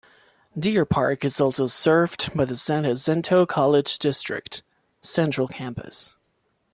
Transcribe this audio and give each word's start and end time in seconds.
Deer 0.57 0.83
Park 0.83 1.23
is 1.23 1.39
also 1.39 1.67
served 1.67 2.33
by 2.35 2.43
the 2.45 2.55
San 2.55 2.85
Jacinto 2.85 3.45
College 3.45 3.99
District, 3.99 4.63
Central 4.99 5.47
Campus. 5.47 6.15